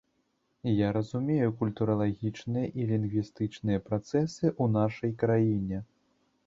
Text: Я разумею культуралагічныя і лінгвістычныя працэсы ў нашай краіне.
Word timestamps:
Я 0.69 0.87
разумею 0.97 1.51
культуралагічныя 1.59 2.67
і 2.81 2.89
лінгвістычныя 2.93 3.79
працэсы 3.89 4.45
ў 4.61 4.65
нашай 4.79 5.11
краіне. 5.25 5.77